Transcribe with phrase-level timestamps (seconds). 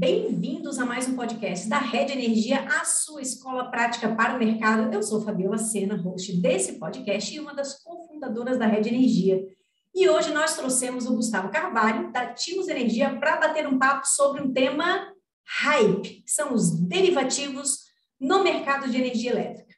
[0.00, 4.90] Bem-vindos a mais um podcast da Rede Energia, a sua escola prática para o mercado.
[4.94, 9.46] Eu sou Fabiola Sena, host desse podcast e uma das cofundadoras da Rede Energia.
[9.94, 14.40] E hoje nós trouxemos o Gustavo Carvalho, da Timos Energia, para bater um papo sobre
[14.40, 15.12] um tema
[15.44, 17.80] hype, que são os derivativos
[18.18, 19.74] no mercado de energia elétrica.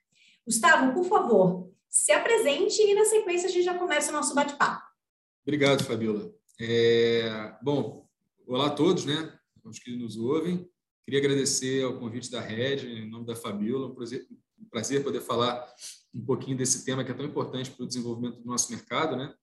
[0.46, 4.86] Gustavo, por favor, se apresente e na sequência a gente já começa o nosso bate-papo.
[5.44, 6.30] Obrigado, Fabiola.
[6.60, 8.06] É, bom,
[8.46, 9.36] olá a todos, né?
[9.64, 10.68] Os que nos ouvem.
[11.04, 13.88] Queria agradecer ao convite da Red, em nome da Fabiola.
[13.88, 14.26] Um prazer,
[14.58, 15.64] um prazer poder falar
[16.14, 19.34] um pouquinho desse tema que é tão importante para o desenvolvimento do nosso mercado, né?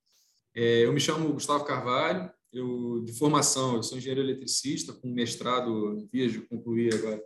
[0.55, 2.31] É, eu me chamo Gustavo Carvalho.
[2.51, 7.21] Eu de formação, eu sou engenheiro eletricista com mestrado, vias de concluir agora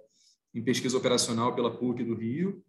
[0.54, 2.64] em pesquisa operacional pela PUC do Rio.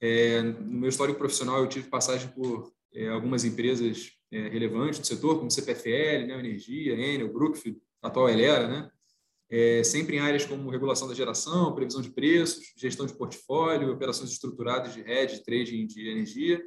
[0.00, 5.06] É, no meu histórico profissional, eu tive passagem por é, algumas empresas é, relevantes do
[5.06, 8.90] setor, como CPFL, Neo Energia, Enel, Brookfield, atual Elera, né?
[9.48, 14.30] É, sempre em áreas como regulação da geração, previsão de preços, gestão de portfólio, operações
[14.30, 16.60] estruturadas de hedge, trading de energia.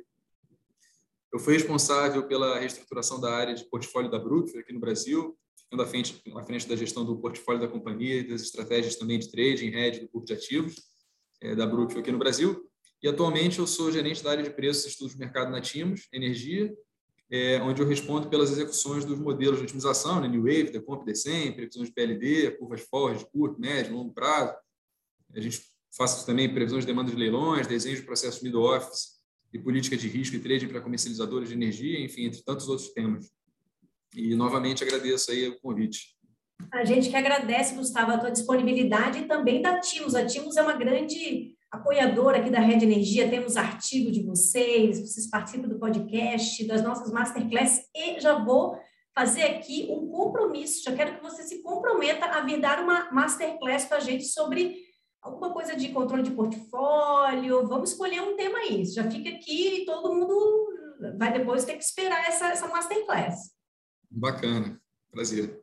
[1.32, 5.84] Eu fui responsável pela reestruturação da área de portfólio da Brookfield aqui no Brasil, ficando
[5.84, 9.30] à frente, à frente da gestão do portfólio da companhia e das estratégias também de
[9.30, 10.76] trading, hedge, do grupo de ativos
[11.42, 12.66] é, da Brookfield aqui no Brasil.
[13.04, 16.08] E atualmente eu sou gerente da área de preços e estudos de mercado na Timos,
[16.12, 16.74] energia,
[17.32, 21.52] é, onde eu respondo pelas execuções dos modelos de otimização, né, New Wave, Decomp, Decem,
[21.52, 24.56] previsões de PLD, curvas forward, curto, médio, longo prazo.
[25.36, 25.62] A gente
[25.96, 29.20] faz também previsões de demanda de leilões, desenho de processos middle office
[29.54, 33.32] e política de risco e trading para comercializadores de energia, enfim, entre tantos outros temas.
[34.16, 36.18] E novamente agradeço aí o convite.
[36.72, 40.14] A gente que agradece, Gustavo, a tua disponibilidade e também da Timos.
[40.14, 45.30] A Timos é uma grande apoiadora aqui da Rede Energia, temos artigo de vocês, vocês
[45.30, 48.80] participam do podcast, das nossas masterclass e já vou
[49.14, 53.86] fazer aqui um compromisso, já quero que você se comprometa a vir dar uma masterclass
[53.86, 54.78] para a gente sobre
[55.22, 59.86] alguma coisa de controle de portfólio, vamos escolher um tema aí, já fica aqui e
[59.86, 60.70] todo mundo
[61.18, 63.52] vai depois ter que esperar essa, essa masterclass.
[64.10, 64.82] Bacana,
[65.12, 65.59] prazer.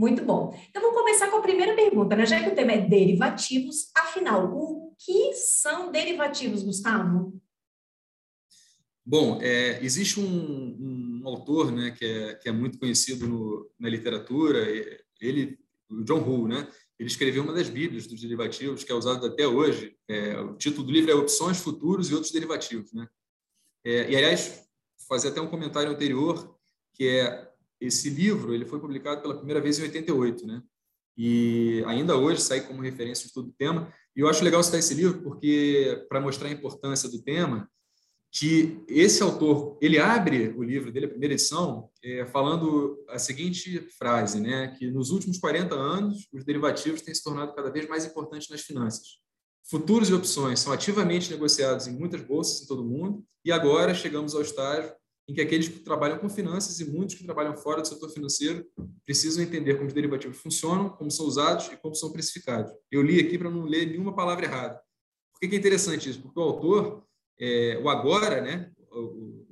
[0.00, 0.58] Muito bom.
[0.70, 2.24] Então, vamos começar com a primeira pergunta, né?
[2.24, 7.38] Já que o tema é derivativos, afinal, o que são derivativos, Gustavo?
[9.04, 13.90] Bom, é, existe um, um, autor né, que, é, que é muito conhecido no, na
[13.90, 14.66] literatura,
[15.20, 15.58] ele,
[15.90, 16.66] o John Hull, né?
[16.98, 19.98] Ele escreveu uma das bíblias dos derivativos, que é usado até hoje.
[20.08, 22.90] É, o título do livro é Opções, Futuros e Outros Derivativos.
[22.94, 23.06] Né?
[23.84, 24.66] É, e, aliás,
[25.06, 26.58] fazer até um comentário anterior,
[26.94, 27.49] que é
[27.80, 30.62] esse livro ele foi publicado pela primeira vez em 88, né?
[31.16, 33.92] E ainda hoje sai como referência de todo o tema.
[34.16, 37.68] E eu acho legal citar esse livro porque para mostrar a importância do tema,
[38.32, 43.80] que esse autor ele abre o livro dele, a primeira edição, é, falando a seguinte
[43.98, 44.68] frase, né?
[44.78, 48.60] Que nos últimos 40 anos os derivativos têm se tornado cada vez mais importantes nas
[48.60, 49.18] finanças.
[49.68, 53.94] Futuros e opções são ativamente negociados em muitas bolsas em todo o mundo e agora
[53.94, 54.92] chegamos ao estágio
[55.30, 58.66] em que aqueles que trabalham com finanças e muitos que trabalham fora do setor financeiro
[59.06, 62.72] precisam entender como os derivativos funcionam, como são usados e como são precificados.
[62.90, 64.80] Eu li aqui para não ler nenhuma palavra errada.
[65.32, 66.20] Por que é interessante isso?
[66.20, 67.04] Porque o autor,
[67.38, 68.72] é, o agora, né,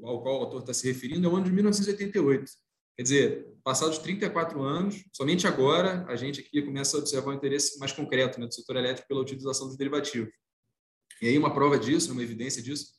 [0.03, 2.51] ao qual o autor está se referindo, é o ano de 1988.
[2.97, 7.79] Quer dizer, passados 34 anos, somente agora a gente aqui começa a observar o interesse
[7.79, 10.33] mais concreto né, do setor elétrico pela utilização dos derivativos.
[11.23, 12.98] E aí uma prova disso, uma evidência disso,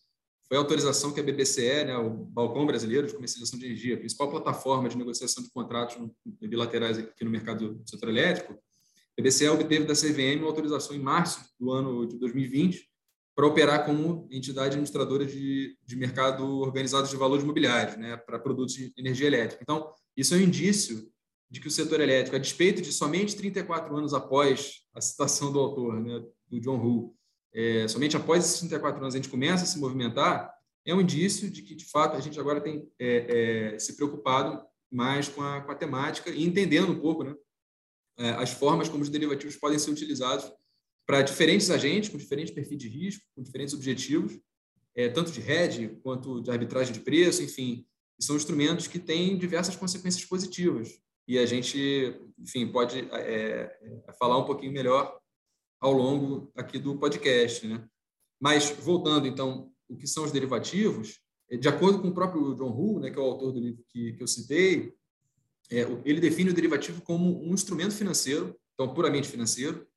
[0.49, 3.99] foi a autorização que a BBCE, né, o Balcão Brasileiro de Comercialização de Energia, a
[3.99, 5.95] principal plataforma de negociação de contratos
[6.41, 10.99] bilaterais aqui no mercado do setor elétrico, a BBCE obteve da CVM uma autorização em
[10.99, 12.89] março do ano de 2020
[13.35, 18.73] para operar como entidade administradora de, de mercado organizado de valores imobiliários, né, para produtos
[18.73, 19.61] de energia elétrica.
[19.61, 21.07] Então, isso é um indício
[21.49, 25.59] de que o setor elétrico, a despeito de somente 34 anos após a citação do
[25.59, 27.15] autor, né, do John Hull,
[27.53, 30.53] é, somente após esses 34 anos a gente começa a se movimentar,
[30.85, 34.63] é um indício de que, de fato, a gente agora tem é, é, se preocupado
[34.91, 37.35] mais com a, com a, temática e entendendo um pouco né,
[38.17, 40.51] é, as formas como os derivativos podem ser utilizados
[41.05, 44.39] para diferentes agentes, com diferentes perfis de risco, com diferentes objetivos,
[44.95, 47.85] é, tanto de hedge quanto de arbitragem de preço, enfim,
[48.19, 50.99] são instrumentos que têm diversas consequências positivas.
[51.27, 53.79] E a gente, enfim, pode é,
[54.17, 55.19] falar um pouquinho melhor
[55.79, 57.65] ao longo aqui do podcast.
[57.67, 57.83] Né?
[58.39, 62.71] Mas, voltando, então, o que são os derivativos, é, de acordo com o próprio John
[62.71, 64.93] Hull, né, que é o autor do livro que, que eu citei,
[65.71, 69.87] é, ele define o derivativo como um instrumento financeiro, então puramente financeiro,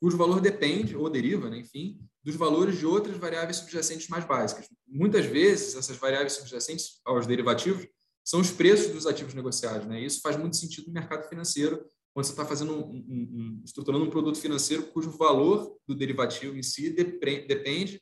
[0.00, 4.68] cujo valor depende, ou deriva, né, enfim, dos valores de outras variáveis subjacentes mais básicas.
[4.86, 7.86] Muitas vezes, essas variáveis subjacentes aos derivativos
[8.24, 9.86] são os preços dos ativos negociados.
[9.86, 10.00] Né?
[10.00, 11.84] Isso faz muito sentido no mercado financeiro,
[12.16, 16.56] quando você está fazendo um, um, um, estruturando um produto financeiro cujo valor do derivativo
[16.56, 18.00] em si depende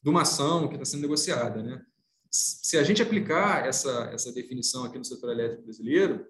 [0.00, 1.82] de uma ação que está sendo negociada, né?
[2.30, 6.24] Se a gente aplicar essa essa definição aqui no setor elétrico brasileiro,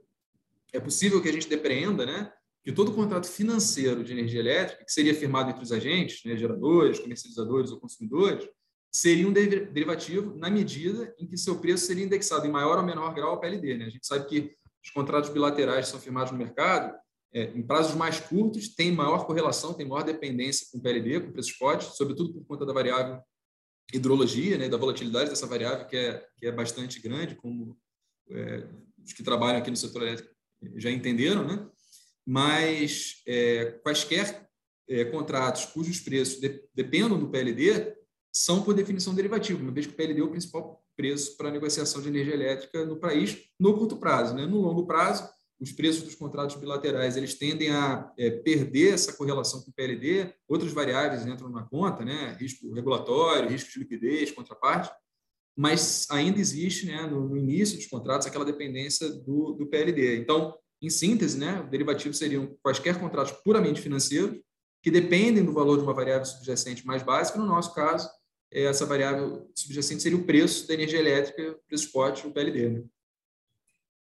[0.73, 2.33] é possível que a gente depreenda, né,
[2.65, 7.01] que todo contrato financeiro de energia elétrica, que seria firmado entre os agentes, né, geradores,
[7.01, 8.49] comercializadores ou consumidores,
[8.91, 13.13] seria um derivativo na medida em que seu preço seria indexado em maior ou menor
[13.15, 13.77] grau ao PLD.
[13.77, 13.85] Né?
[13.85, 16.97] A gente sabe que os contratos bilaterais que são firmados no mercado,
[17.37, 21.29] é, em prazos mais curtos, têm maior correlação, têm maior dependência com o PLD, com
[21.29, 23.21] o preço spot, sobretudo por conta da variável
[23.93, 27.77] hidrologia, né, da volatilidade dessa variável, que é, que é bastante grande, como
[28.31, 28.67] é,
[29.05, 30.35] os que trabalham aqui no setor elétrico
[30.77, 31.69] já entenderam, né?
[32.27, 34.49] mas é, quaisquer
[34.89, 37.95] é, contratos cujos preços de, dependam do PLD
[38.33, 42.01] são, por definição, derivativos, uma vez que o PLD é o principal preço para negociação
[42.01, 44.35] de energia elétrica no país no curto prazo.
[44.35, 44.47] Né?
[44.47, 49.63] No longo prazo, os preços dos contratos bilaterais eles tendem a é, perder essa correlação
[49.63, 52.37] com o PLD, outras variáveis entram na conta, né?
[52.39, 54.91] risco regulatório, risco de liquidez, contraparte,
[55.57, 60.19] mas ainda existe né, no, no início dos contratos aquela dependência do, do PLD.
[60.19, 64.39] Então, em síntese, né, derivativos seriam quaisquer contratos puramente financeiros
[64.83, 67.39] que dependem do valor de uma variável subjacente mais básica.
[67.39, 68.09] No nosso caso,
[68.53, 72.69] essa variável subjacente seria o preço da energia elétrica, preço spot, o PLD.
[72.69, 72.85] Né?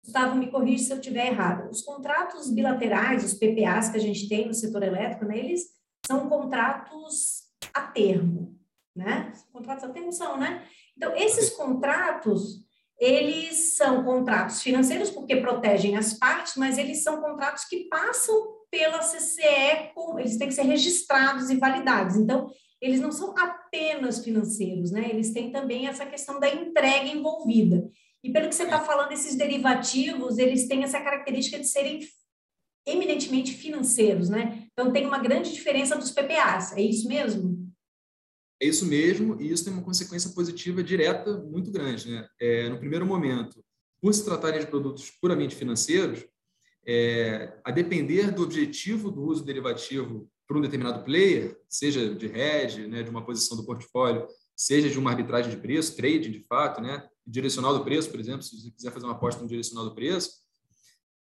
[0.07, 1.69] Gustavo, me corrige se eu estiver errado.
[1.69, 5.65] Os contratos bilaterais, os PPAs que a gente tem no setor elétrico, né, eles
[6.07, 7.43] são contratos
[7.75, 8.57] a termo,
[8.95, 9.33] né?
[9.53, 10.65] Contratos a termo são, né?
[10.97, 12.65] Então, esses contratos,
[13.01, 19.01] eles são contratos financeiros porque protegem as partes, mas eles são contratos que passam pela
[19.01, 22.17] CCE, eles têm que ser registrados e validados.
[22.17, 22.49] Então,
[22.81, 25.09] eles não são apenas financeiros, né?
[25.11, 27.91] Eles têm também essa questão da entrega envolvida.
[28.27, 32.01] E pelo que você está falando, esses derivativos, eles têm essa característica de serem
[32.85, 34.67] eminentemente financeiros, né?
[34.73, 37.73] Então tem uma grande diferença dos PPAs, é isso mesmo?
[38.61, 42.29] É isso mesmo, e isso tem uma consequência positiva direta muito grande, né?
[42.41, 43.65] É, no primeiro momento,
[44.03, 46.27] por se tratarem de produtos puramente financeiros,
[46.85, 52.89] é, a depender do objetivo do uso derivativo para um determinado player, seja de hedge,
[52.89, 54.27] né, de uma posição do portfólio,
[54.57, 58.43] seja de uma arbitragem de preço, trading de fato, né, direcional do preço, por exemplo,
[58.43, 60.31] se você quiser fazer uma aposta no direcional do preço,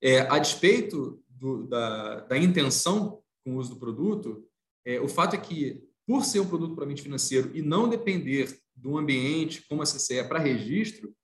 [0.02, 4.47] é, a despeito do, da, da, intenção com o uso do produto,
[4.85, 8.97] é, o fato é que, por ser um produto puramente financeiro e não depender do
[8.97, 11.14] ambiente como a CCE para registro,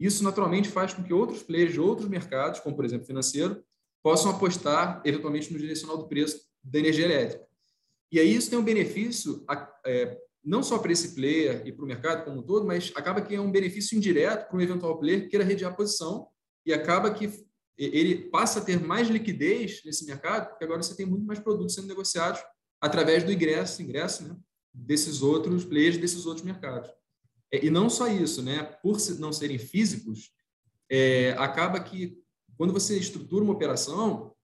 [0.00, 3.62] isso naturalmente faz com que outros players de outros mercados, como por exemplo financeiro,
[4.02, 7.46] possam apostar eventualmente no direcional do preço da energia elétrica.
[8.10, 9.44] E aí isso tem um benefício
[9.84, 13.22] é, não só para esse player e para o mercado como um todo, mas acaba
[13.22, 16.28] que é um benefício indireto para um eventual player que queira redear a posição
[16.66, 17.44] e acaba que
[17.76, 21.74] ele passa a ter mais liquidez nesse mercado, porque agora você tem muito mais produtos
[21.74, 22.40] sendo negociados
[22.80, 24.36] através do ingresso, ingresso né,
[24.72, 26.90] desses outros players, desses outros mercados.
[27.50, 30.30] É, e não só isso, né, por não serem físicos,
[30.90, 32.22] é, acaba que
[32.56, 34.34] quando você estrutura uma operação,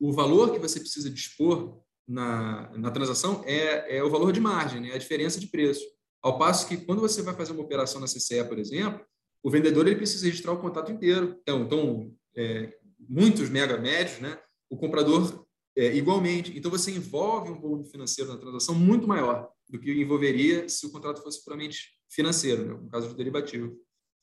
[0.00, 4.80] o valor que você precisa dispor na, na transação é, é o valor de margem,
[4.80, 4.92] né?
[4.92, 5.84] a diferença de preço.
[6.22, 9.04] Ao passo que, quando você vai fazer uma operação na CCE, por exemplo,
[9.42, 11.36] o vendedor ele precisa registrar o contrato inteiro.
[11.42, 14.38] Então, então é, muitos mega médios, né?
[14.70, 16.56] o comprador é, igualmente.
[16.56, 20.90] Então, você envolve um volume financeiro na transação muito maior do que envolveria se o
[20.90, 22.74] contrato fosse puramente financeiro, né?
[22.74, 23.76] no caso de derivativo.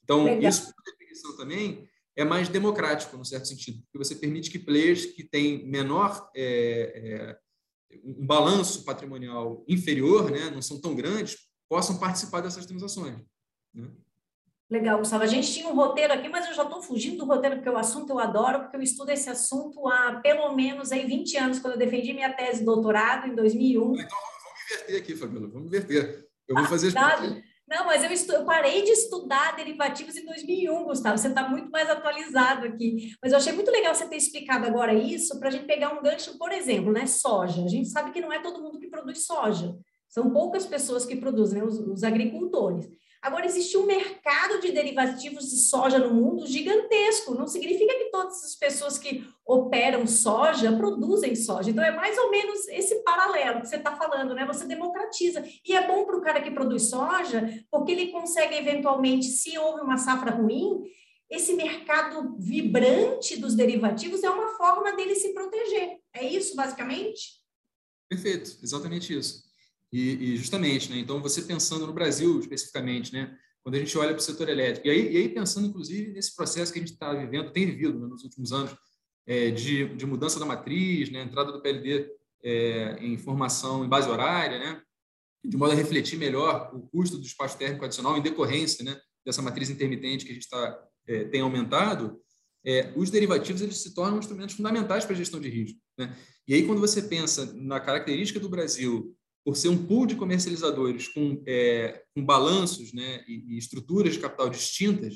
[0.04, 0.50] Então, Legal.
[0.50, 5.06] isso, por definição, também é mais democrático, no certo sentido, porque você permite que players
[5.06, 7.38] que têm menor é, é
[8.04, 13.18] um balanço patrimonial inferior, né, não são tão grandes, possam participar dessas transações.
[13.74, 13.90] Né?
[14.70, 15.24] Legal, Gustavo.
[15.24, 17.78] A gente tinha um roteiro aqui, mas eu já estou fugindo do roteiro, porque o
[17.78, 21.74] assunto eu adoro, porque eu estudo esse assunto há pelo menos aí 20 anos, quando
[21.74, 23.96] eu defendi minha tese de doutorado, em 2001.
[23.96, 26.28] Então, vamos inverter aqui, Fabiola, vamos inverter.
[26.48, 26.96] Eu vou fazer...
[26.96, 28.34] Ah, não, mas eu, estu...
[28.34, 31.18] eu parei de estudar derivativos em 2001, Gustavo.
[31.18, 33.12] Você está muito mais atualizado aqui.
[33.22, 36.02] Mas eu achei muito legal você ter explicado agora isso para a gente pegar um
[36.02, 37.06] gancho, por exemplo, né?
[37.06, 37.64] Soja.
[37.64, 39.78] A gente sabe que não é todo mundo que produz soja.
[40.10, 41.68] São poucas pessoas que produzem, né?
[41.68, 42.90] os, os agricultores.
[43.22, 47.36] Agora, existe um mercado de derivativos de soja no mundo gigantesco.
[47.36, 51.70] Não significa que todas as pessoas que operam soja produzem soja.
[51.70, 54.46] Então, é mais ou menos esse paralelo que você está falando, né?
[54.46, 55.44] Você democratiza.
[55.66, 59.82] E é bom para o cara que produz soja, porque ele consegue, eventualmente, se houve
[59.82, 60.84] uma safra ruim,
[61.30, 66.00] esse mercado vibrante dos derivativos é uma forma dele se proteger.
[66.14, 67.40] É isso, basicamente?
[68.10, 69.49] Perfeito, exatamente isso.
[69.92, 71.00] E, e, justamente, né?
[71.00, 73.36] Então, você pensando no Brasil especificamente, né?
[73.64, 76.36] Quando a gente olha para o setor elétrico, e aí, e aí pensando, inclusive, nesse
[76.36, 78.76] processo que a gente está vivendo, tem vivido né, nos últimos anos,
[79.28, 82.10] é, de, de, mudança da matriz, né, entrada do PLD
[82.44, 84.82] é, em formação em base horária, né,
[85.44, 89.42] de modo a refletir melhor o custo do espaço térmico adicional em decorrência né, dessa
[89.42, 92.20] matriz intermitente que a gente tá, é, tem aumentado,
[92.66, 95.80] é, os derivativos eles se tornam instrumentos fundamentais para a gestão de risco.
[95.98, 96.16] Né?
[96.48, 101.08] E aí, quando você pensa na característica do Brasil por ser um pool de comercializadores
[101.08, 105.16] com, é, com balanços né, e, e, estruturas de capital distintas,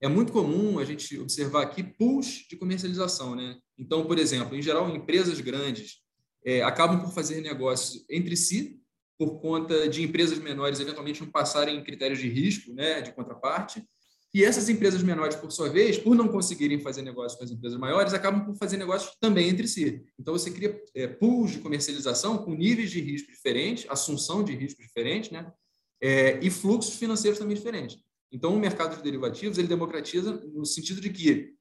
[0.00, 3.36] é muito comum a gente observar aqui pools de comercialização.
[3.36, 3.56] Né?
[3.78, 5.98] Então, por exemplo, em geral, empresas grandes
[6.44, 8.80] é, acabam por fazer negócios entre si,
[9.18, 13.84] por conta de empresas menores eventualmente não passarem critérios de risco, né, de contraparte,
[14.34, 17.78] e essas empresas menores, por sua vez, por não conseguirem fazer negócio com as empresas
[17.78, 20.02] maiores, acabam por fazer negócios também entre si.
[20.18, 24.80] Então, você cria é, pools de comercialização com níveis de risco diferentes, assunção de risco
[24.80, 25.52] diferente, né?
[26.00, 27.98] É, e fluxos financeiros também diferentes.
[28.32, 31.54] Então, o mercado de derivativos ele democratiza no sentido de que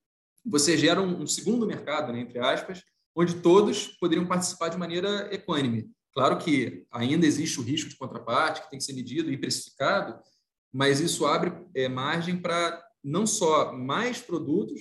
[0.46, 2.82] você gera um, um segundo mercado, né, entre aspas,
[3.16, 5.92] onde todos poderiam participar de maneira equânime.
[6.14, 10.20] Claro que ainda existe o risco de contraparte que tem que ser medido e precificado,
[10.72, 14.80] mas isso abre é, margem para não só mais produtos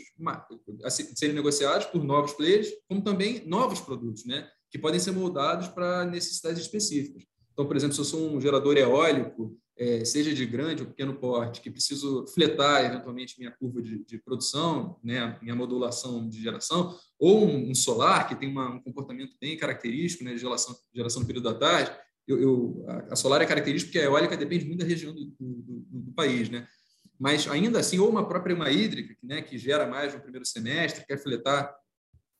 [0.84, 5.68] a serem negociados por novos players, como também novos produtos, né, que podem ser moldados
[5.68, 7.24] para necessidades específicas.
[7.52, 11.14] Então, por exemplo, se eu sou um gerador eólico, é, seja de grande ou pequeno
[11.14, 16.94] porte, que preciso fletar eventualmente minha curva de, de produção, né, minha modulação de geração,
[17.18, 21.22] ou um, um solar que tem uma, um comportamento bem característico né, de geração, geração
[21.22, 21.90] no período da tarde,
[22.26, 25.84] eu, eu, a solar é característica porque a eólica depende muito da região do, do,
[25.90, 26.66] do, país, né?
[27.18, 31.04] Mas ainda assim, ou uma própria uma hídrica, né, que gera mais no primeiro semestre,
[31.06, 31.74] quer fletar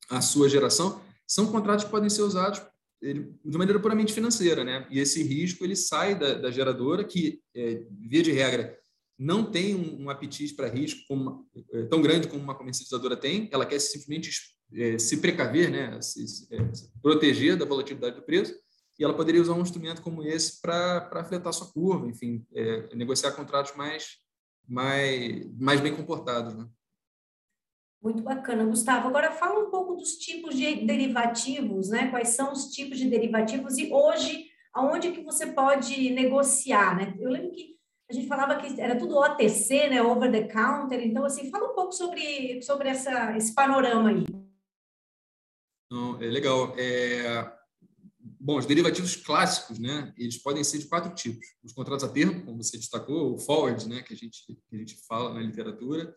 [0.09, 2.63] a sua geração, são contratos que podem ser usados
[3.03, 4.87] de maneira puramente financeira, né?
[4.91, 8.79] E esse risco ele sai da, da geradora, que é, via de regra
[9.19, 13.51] não tem um, um apetite para risco é, tão grande como uma comercializadora tem.
[13.53, 14.31] Ela quer simplesmente
[14.73, 16.01] é, se precaver, né?
[16.01, 18.55] Se, se, é, se proteger da volatilidade do preço
[19.01, 23.33] e ela poderia usar um instrumento como esse para afetar sua curva, enfim, é, negociar
[23.33, 24.19] contratos mais,
[24.69, 26.55] mais, mais bem comportados.
[26.55, 26.69] Né?
[28.03, 29.09] Muito bacana, Gustavo.
[29.09, 32.11] Agora fala um pouco dos tipos de derivativos, né?
[32.11, 37.15] Quais são os tipos de derivativos e hoje aonde que você pode negociar, né?
[37.19, 37.79] Eu lembro que
[38.11, 40.03] a gente falava que era tudo OTC, né?
[40.03, 41.01] Over the counter.
[41.01, 44.27] Então, assim, fala um pouco sobre, sobre essa, esse panorama aí.
[45.91, 46.75] Não, é legal.
[46.77, 47.60] É,
[48.43, 51.47] Bom, os derivativos clássicos, né, eles podem ser de quatro tipos.
[51.63, 54.79] Os contratos a termo, como você destacou, o forward, né, que a gente que a
[54.79, 56.17] gente fala na literatura,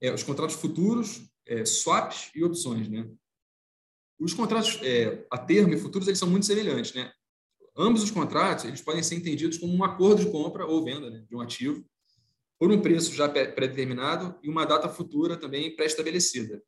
[0.00, 3.08] é, os contratos futuros, é, swaps e opções, né.
[4.18, 7.12] Os contratos é, a termo e futuros eles são muito semelhantes, né.
[7.76, 11.24] Ambos os contratos eles podem ser entendidos como um acordo de compra ou venda né,
[11.28, 11.88] de um ativo
[12.58, 16.60] por um preço já pré-determinado e uma data futura também pré-estabelecida.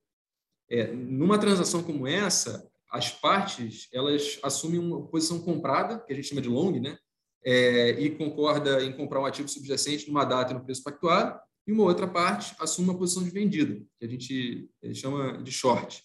[0.70, 6.28] É, numa transação como essa, as partes elas assumem uma posição comprada, que a gente
[6.28, 6.98] chama de long, né?
[7.44, 11.72] É, e concorda em comprar um ativo subjacente numa data e no preço pactuado, e
[11.72, 16.04] uma outra parte assume uma posição de vendida, que a gente eh, chama de short.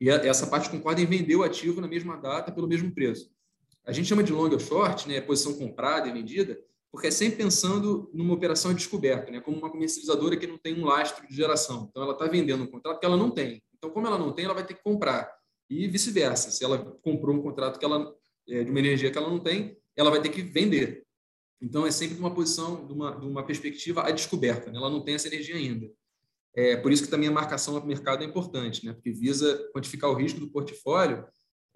[0.00, 3.30] E essa parte concorda em vender o ativo na mesma data pelo mesmo preço.
[3.84, 6.58] A gente chama de long ou short, né, posição comprada e vendida,
[6.92, 10.84] porque é sempre pensando numa operação descoberta, né, como uma comercializadora que não tem um
[10.84, 11.88] lastro de geração.
[11.90, 13.62] Então, ela está vendendo um contrato que ela não tem.
[13.76, 15.37] Então, como ela não tem, ela vai ter que comprar
[15.68, 16.50] e vice-versa.
[16.50, 18.14] Se ela comprou um contrato que ela
[18.48, 21.04] é, de uma energia que ela não tem, ela vai ter que vender.
[21.60, 24.70] Então é sempre uma posição, de uma, de uma perspectiva à descoberta.
[24.70, 24.78] Né?
[24.78, 25.90] Ela não tem essa energia ainda.
[26.54, 28.92] É por isso que também a marcação no mercado é importante, né?
[28.92, 31.26] porque visa quantificar o risco do portfólio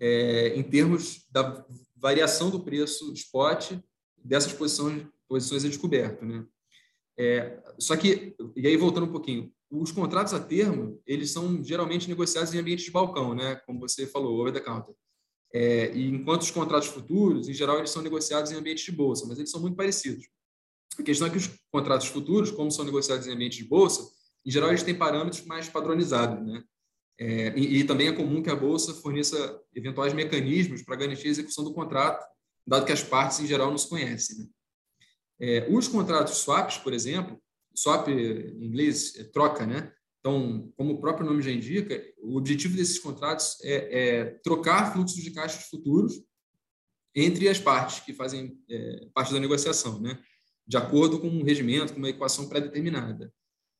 [0.00, 1.64] é, em termos da
[1.96, 3.72] variação do preço spot
[4.16, 6.24] dessas posições, posições à descoberta.
[6.24, 6.44] Né?
[7.18, 12.06] É, só que, e aí voltando um pouquinho, os contratos a termo, eles são geralmente
[12.06, 13.56] negociados em ambientes de balcão, né?
[13.66, 14.94] como você falou, over the counter.
[15.54, 19.26] É, e enquanto os contratos futuros, em geral, eles são negociados em ambientes de bolsa,
[19.26, 20.28] mas eles são muito parecidos.
[20.98, 24.02] A questão é que os contratos futuros, como são negociados em ambientes de bolsa,
[24.44, 26.44] em geral, eles têm parâmetros mais padronizados.
[26.46, 26.62] Né?
[27.18, 31.30] É, e, e, também é comum que a bolsa forneça eventuais mecanismos para garantir a
[31.30, 32.26] execução do contrato,
[32.66, 34.38] dado que as partes, em geral, não se conhecem.
[34.38, 34.46] Né?
[35.40, 37.40] É, os contratos swaps, por exemplo,
[37.74, 39.92] swap em inglês é troca, né?
[40.20, 45.22] Então, como o próprio nome já indica, o objetivo desses contratos é, é trocar fluxos
[45.22, 46.22] de caixas futuros
[47.14, 50.22] entre as partes que fazem é, parte da negociação, né?
[50.66, 53.32] De acordo com um regimento, com uma equação pré-determinada.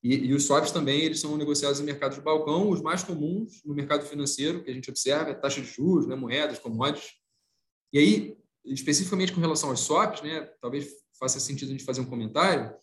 [0.03, 3.63] E, e, os swaps também eles são negociados em mercados de balcão, os mais comuns
[3.65, 7.13] no mercado financeiro que a gente observa é taxa de juros, né, moedas, commodities.
[7.93, 12.07] E aí, especificamente com relação aos swaps, né, talvez faça sentido a gente fazer um
[12.07, 12.75] comentário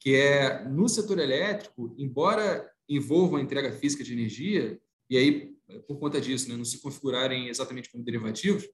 [0.00, 5.54] que é no setor elétrico, embora envolva a entrega física de energia, e aí,
[5.86, 8.68] por conta disso, né, não se configurarem exatamente como derivativos,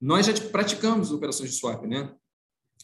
[0.00, 2.14] nós já praticamos operações de swap, né?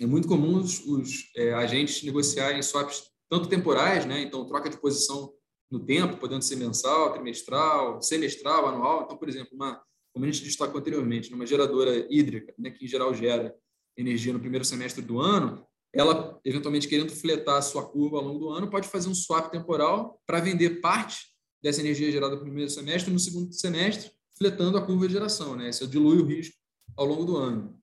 [0.00, 4.20] É muito comum os, os é, agentes negociarem swaps tanto temporais, né?
[4.20, 5.32] Então, troca de posição
[5.70, 9.02] no tempo, podendo ser mensal, trimestral, semestral, anual.
[9.04, 9.80] Então, por exemplo, uma,
[10.12, 13.54] como a gente destacou anteriormente, numa geradora hídrica, né, que em geral gera
[13.96, 18.38] energia no primeiro semestre do ano, ela, eventualmente querendo fletar a sua curva ao longo
[18.38, 21.28] do ano, pode fazer um swap temporal para vender parte
[21.62, 25.56] dessa energia gerada no primeiro semestre no segundo semestre, fletando a curva de geração.
[25.56, 25.70] Né?
[25.70, 26.54] Isso dilui o risco
[26.96, 27.80] ao longo do ano.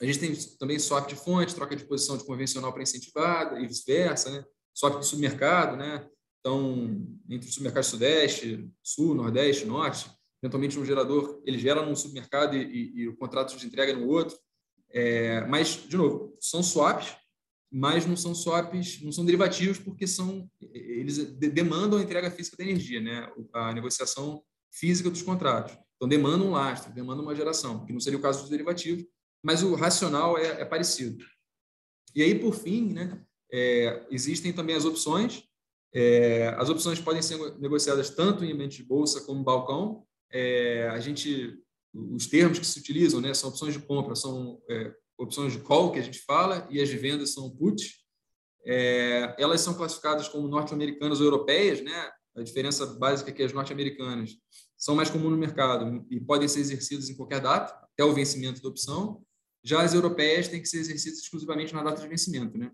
[0.00, 3.66] A gente tem também swap de fonte, troca de posição de convencional para incentivada e
[3.66, 4.44] vice-versa, né?
[4.74, 6.08] swap de submercado, né?
[6.40, 10.10] Então, entre o submercado sudeste, sul, nordeste, norte,
[10.42, 14.08] eventualmente um gerador, ele gera num submercado e, e, e o contrato de entrega no
[14.08, 14.36] outro.
[14.90, 17.14] É, mas, de novo, são swaps,
[17.72, 22.64] mas não são swaps, não são derivativos porque são eles demandam a entrega física da
[22.64, 23.32] energia, né?
[23.54, 25.76] A negociação física dos contratos.
[25.96, 29.04] Então demanda um lastro, demanda uma geração, que não seria o caso dos derivativos,
[29.42, 31.24] mas o racional é, é parecido.
[32.14, 35.44] E aí, por fim, né, é, existem também as opções.
[35.94, 40.04] É, as opções podem ser negociadas tanto em ambiente de bolsa como balcão.
[40.30, 41.58] É, a gente,
[41.94, 45.92] os termos que se utilizam, né, são opções de compra, são é, opções de call
[45.92, 48.00] que a gente fala e as de venda são put.
[48.64, 52.10] É, elas são classificadas como norte-americanas ou europeias, né?
[52.36, 54.36] A diferença básica é que as norte-americanas
[54.76, 58.62] são mais comuns no mercado e podem ser exercidas em qualquer data, até o vencimento
[58.62, 59.22] da opção.
[59.62, 62.72] Já as europeias têm que ser exercidas exclusivamente na data de vencimento, né?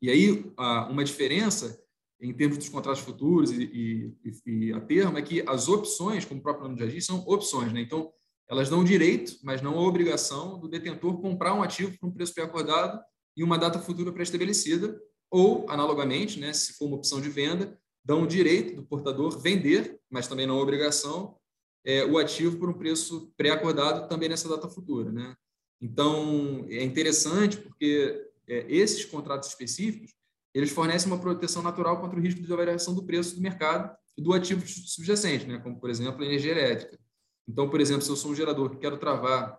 [0.00, 0.50] E aí,
[0.88, 1.78] uma diferença
[2.20, 6.40] em termos dos contratos futuros e, e, e a termo é que as opções, como
[6.40, 7.80] o próprio nome já diz, são opções, né?
[7.80, 8.12] Então,
[8.50, 12.12] elas dão o direito, mas não a obrigação do detentor comprar um ativo por um
[12.12, 13.00] preço pré-acordado
[13.36, 18.24] e uma data futura pré-estabelecida, ou, analogamente, né, se for uma opção de venda, dão
[18.24, 21.36] o direito do portador vender, mas também não a obrigação,
[21.84, 25.12] é, o ativo por um preço pré-acordado também nessa data futura.
[25.12, 25.34] Né?
[25.80, 30.10] Então, é interessante porque é, esses contratos específicos
[30.52, 34.32] eles fornecem uma proteção natural contra o risco de variação do preço do mercado do
[34.32, 35.58] ativo subjacente, né?
[35.58, 36.98] como, por exemplo, a energia elétrica.
[37.50, 39.58] Então, por exemplo, se eu sou um gerador que quero travar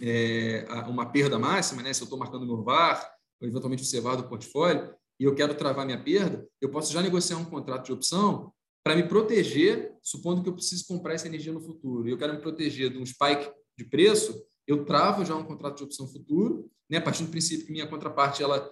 [0.00, 1.92] é, uma perda máxima, né?
[1.92, 5.54] se eu estou marcando meu VAR, ou eventualmente o CEVAR do portfólio, e eu quero
[5.54, 8.50] travar minha perda, eu posso já negociar um contrato de opção
[8.82, 12.32] para me proteger, supondo que eu preciso comprar essa energia no futuro, e eu quero
[12.32, 16.70] me proteger de um spike de preço, eu travo já um contrato de opção futuro,
[16.88, 18.66] né, a partir do princípio que minha contraparte ela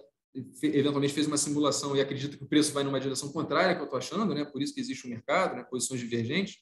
[0.63, 3.85] eventualmente fez uma simulação e acredita que o preço vai numa direção contrária que eu
[3.85, 6.57] estou achando, né, por isso que existe o um mercado, né, posições divergentes,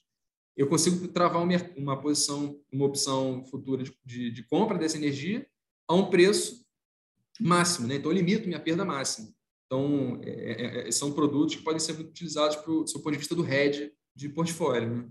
[0.58, 1.40] eu consigo travar
[1.76, 5.46] uma, posição, uma opção futura de, de, de, compra dessa energia
[5.86, 6.66] a um preço
[7.40, 7.94] máximo, né?
[7.94, 9.28] Então, eu limito minha perda máxima.
[9.64, 13.12] Então, é, é, é são produtos que podem ser muito utilizados para o seu ponto
[13.12, 15.10] de vista do hedge de portfólio, né?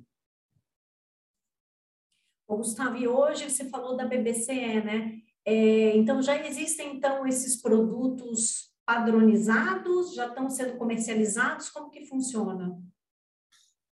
[2.49, 5.21] Gustavo, e hoje você falou da BBCE, né?
[5.45, 11.69] É, então, já existem, então, esses produtos padronizados, já estão sendo comercializados?
[11.69, 12.77] Como que funciona?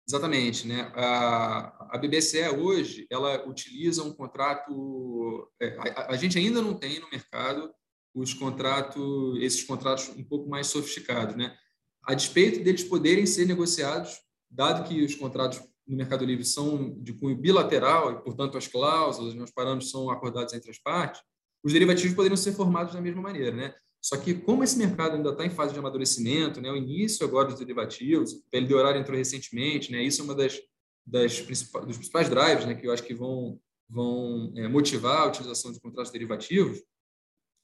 [0.07, 0.91] Exatamente, né?
[0.93, 5.51] A, a BBCE hoje ela utiliza um contrato.
[5.59, 7.73] É, a, a, gente ainda não tem no mercado
[8.13, 11.55] os contratos, esses contratos um pouco mais sofisticados, né?
[12.03, 17.13] A despeito deles poderem ser negociados, dado que os contratos no Mercado Livre são de
[17.13, 21.21] cunho bilateral e, portanto, as cláusulas, os parâmetros são acordados entre as partes,
[21.63, 23.73] os derivativos poderiam ser formados da mesma maneira, né?
[24.05, 27.47] Só que, como esse mercado ainda está em fase de amadurecimento, né, o início agora
[27.47, 30.61] dos derivativos, o PL de horário entrou recentemente, né, isso é uma das,
[31.03, 35.25] das principais, dos principais drives né, que eu acho que vão, vão é, motivar a
[35.25, 36.83] utilização de contratos derivativos,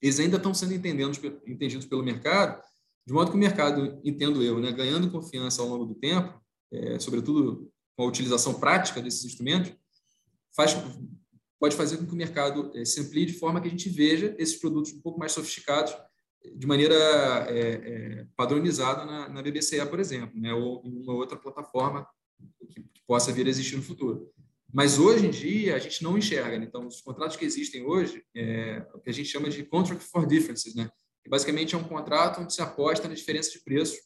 [0.02, 2.60] eles ainda estão sendo entendidos, entendidos pelo mercado,
[3.06, 6.98] de modo que o mercado, entendo eu, né, ganhando confiança ao longo do tempo, é,
[6.98, 9.74] sobretudo com a utilização prática desses instrumentos,
[10.56, 10.76] faz,
[11.60, 14.36] pode fazer com que o mercado é, se amplie de forma que a gente veja
[14.40, 15.94] esses produtos um pouco mais sofisticados
[16.56, 16.96] de maneira
[17.50, 20.54] é, é, padronizada na, na BBCE, por exemplo, né?
[20.54, 22.08] ou em uma outra plataforma
[22.70, 24.32] que, que, possa vir a existir no futuro.
[24.74, 26.58] Mas hoje em dia a gente não enxerga.
[26.58, 26.66] Né?
[26.66, 30.26] Então, os contratos que existem hoje, é o que a gente chama de contract for
[30.26, 30.90] differences, né?
[31.24, 33.98] que basicamente é um contrato onde se aposta na diferença de preço.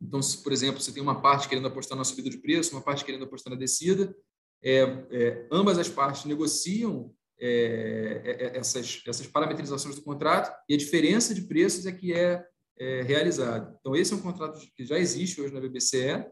[0.00, 2.82] Então, se, por exemplo, você tem uma parte querendo apostar na subida de preço, uma
[2.82, 4.16] parte querendo apostar na descida,
[4.62, 10.74] é, é, ambas as partes negociam é, é, é, essas, essas parametrizações do contrato e
[10.74, 12.44] a diferença de preços é que é,
[12.78, 13.74] é realizada.
[13.80, 16.26] Então, esse é um contrato que já existe hoje na BBCE,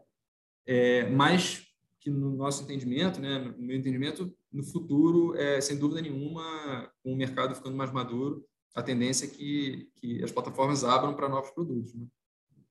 [0.67, 1.65] é, mas
[1.99, 7.11] que no nosso entendimento, né, no meu entendimento, no futuro, é, sem dúvida nenhuma, com
[7.11, 8.45] o mercado ficando mais maduro,
[8.75, 11.93] a tendência é que, que as plataformas abram para novos produtos.
[11.93, 12.05] Né?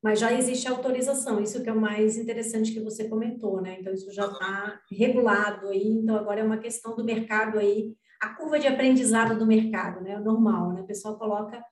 [0.00, 3.78] Mas já existe autorização, isso que é o mais interessante que você comentou, né?
[3.80, 8.30] Então, isso já está regulado aí, então agora é uma questão do mercado aí, a
[8.30, 10.12] curva de aprendizado do mercado, né?
[10.12, 10.80] É normal, né?
[10.80, 11.62] O pessoal coloca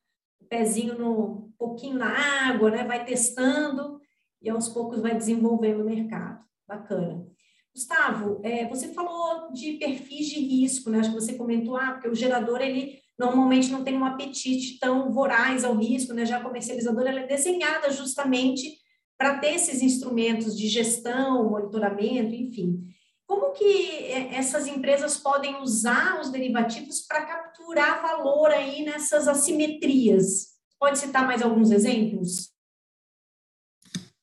[0.40, 2.84] o pezinho no um pouquinho na água, né?
[2.84, 4.00] Vai testando
[4.40, 6.44] e aos poucos vai desenvolvendo o mercado.
[6.66, 7.26] Bacana.
[7.74, 11.00] Gustavo, é, você falou de perfis de risco, né?
[11.00, 15.12] Acho que você comentou, ah, porque o gerador, ele normalmente não tem um apetite tão
[15.12, 16.24] voraz ao risco, né?
[16.24, 18.78] Já a comercializadora ela é desenhada justamente
[19.18, 22.86] para ter esses instrumentos de gestão, monitoramento, enfim.
[23.26, 30.54] Como que é, essas empresas podem usar os derivativos para capturar valor aí nessas assimetrias?
[30.78, 32.52] Pode citar mais alguns exemplos?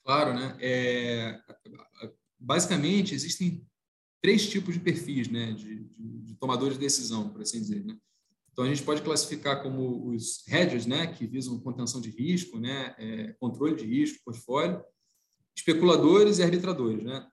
[0.04, 0.58] Claro, né?
[0.60, 1.40] É,
[2.40, 3.66] basicamente, existem
[4.22, 5.52] três tipos de perfis né?
[5.52, 7.84] de, de, de tomadores de decisão, por assim dizer.
[7.84, 7.98] Né?
[8.54, 12.96] Então, a gente pode classificar como os hedgers, né, que visam contenção de risco, né,
[13.00, 14.84] é, controle de risco, portfólio,
[15.58, 17.04] especuladores e arbitradores.
[17.04, 17.28] Né?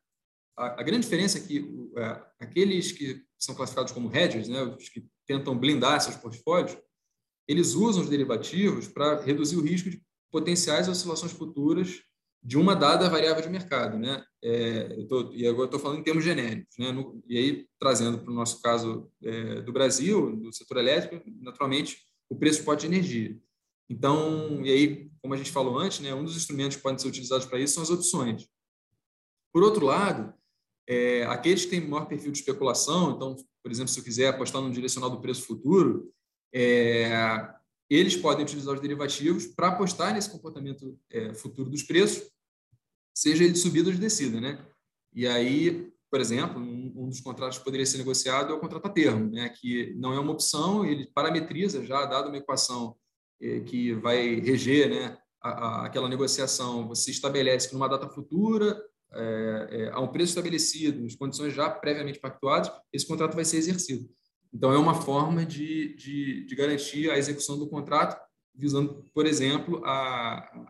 [0.60, 5.06] A, grande diferença é que é, aqueles que são classificados como hedgers, né, os que
[5.26, 6.76] tentam blindar seus portfólios,
[7.48, 12.02] eles usam os derivativos para reduzir o risco de potenciais oscilações futuras
[12.42, 14.22] de uma dada variável de mercado, né?
[14.42, 16.90] É, tô, e agora estou falando em termos genéricos, né?
[16.90, 21.98] No, e aí trazendo para o nosso caso é, do Brasil, do setor elétrico, naturalmente
[22.28, 23.36] o preço pode de energia.
[23.90, 26.14] Então, e aí, como a gente falou antes, né?
[26.14, 28.48] Um dos instrumentos que podem ser utilizados para isso são as opções.
[29.52, 30.32] Por outro lado,
[30.90, 34.60] é, aqueles que têm maior perfil de especulação, então, por exemplo, se eu quiser apostar
[34.60, 36.12] no direcional do preço futuro,
[36.52, 37.48] é,
[37.88, 42.28] eles podem utilizar os derivativos para apostar nesse comportamento é, futuro dos preços,
[43.14, 44.66] seja ele de subida ou de descida, né?
[45.14, 48.86] E aí, por exemplo, um, um, dos contratos que poderia ser negociado é o contrato
[48.86, 49.48] a termo, né?
[49.48, 52.96] Que não é uma opção, ele parametriza já, dado uma equação
[53.40, 55.18] é, que vai reger, né?
[55.40, 58.76] A, a, aquela negociação, você estabelece que numa data futura,
[59.12, 63.56] é, é, a um preço estabelecido, as condições já previamente pactuadas, esse contrato vai ser
[63.56, 64.08] exercido.
[64.52, 68.20] Então, é uma forma de, de, de garantir a execução do contrato,
[68.54, 70.66] visando, por exemplo, a,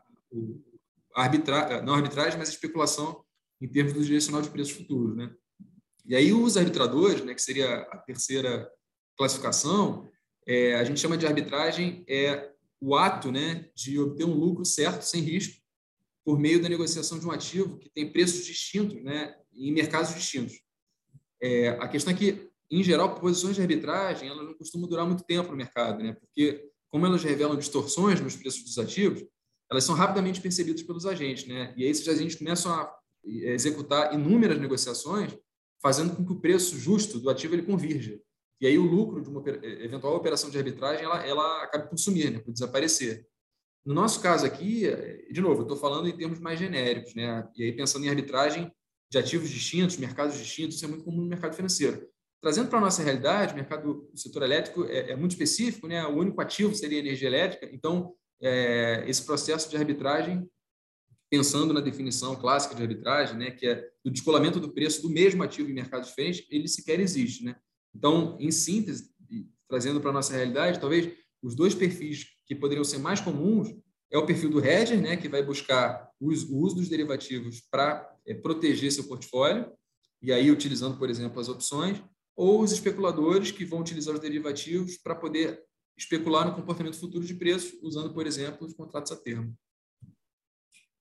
[1.16, 3.24] a não a arbitragem, mas a especulação
[3.60, 5.16] em termos do direcional de preços futuros.
[5.16, 5.30] Né?
[6.06, 8.70] E aí, os arbitradores, né, que seria a terceira
[9.16, 10.08] classificação,
[10.46, 12.50] é, a gente chama de arbitragem é
[12.80, 15.59] o ato né, de obter um lucro certo, sem risco,
[16.30, 20.62] por meio da negociação de um ativo que tem preços distintos né, em mercados distintos.
[21.42, 25.24] É, a questão é que em geral, posições de arbitragem elas não costumam durar muito
[25.24, 26.12] tempo no mercado, né?
[26.12, 29.24] porque como elas revelam distorções nos preços dos ativos,
[29.68, 31.48] elas são rapidamente percebidas pelos agentes.
[31.48, 31.74] Né?
[31.76, 35.36] E aí esses agentes começam a executar inúmeras negociações,
[35.82, 38.20] fazendo com que o preço justo do ativo ele convirja.
[38.60, 39.42] E aí o lucro de uma
[39.82, 42.38] eventual operação de arbitragem ela, ela acaba por sumir, né?
[42.38, 43.26] por desaparecer.
[43.84, 44.84] No nosso caso aqui,
[45.30, 47.48] de novo, eu estou falando em termos mais genéricos, né?
[47.56, 48.70] e aí pensando em arbitragem
[49.10, 52.06] de ativos distintos, mercados distintos, isso é muito comum no mercado financeiro.
[52.40, 56.06] Trazendo para a nossa realidade, o mercado do setor elétrico é, é, muito específico, né?
[56.06, 60.48] o único ativo seria a energia elétrica, então é, esse processo de arbitragem,
[61.28, 63.50] pensando na definição clássica de arbitragem, né?
[63.50, 67.44] que é o descolamento do preço do mesmo ativo em mercados diferentes, ele sequer existe.
[67.44, 67.56] Né?
[67.94, 69.10] Então, em síntese,
[69.68, 71.12] trazendo para a nossa realidade, talvez
[71.42, 73.72] os dois perfis que poderiam ser mais comuns
[74.10, 78.34] é o perfil do hedger, né, que vai buscar o uso dos derivativos para é,
[78.34, 79.72] proteger seu portfólio,
[80.20, 82.02] e aí utilizando, por exemplo, as opções,
[82.34, 85.62] ou os especuladores que vão utilizar os derivativos para poder
[85.96, 89.54] especular no comportamento futuro de preços, usando, por exemplo, os contratos a termo.